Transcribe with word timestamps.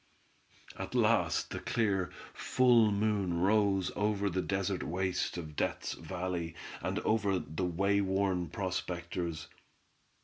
At 0.79 0.95
last 0.95 1.51
the 1.51 1.59
clear, 1.59 2.09
full 2.33 2.91
moon 2.91 3.39
rose 3.39 3.91
over 3.95 4.31
the 4.31 4.41
desert 4.41 4.81
waste 4.81 5.37
of 5.37 5.55
Death's 5.55 5.93
Valley 5.93 6.55
and 6.81 6.97
over 7.01 7.37
the 7.37 7.65
wayworn 7.65 8.49
prospectors. 8.49 9.45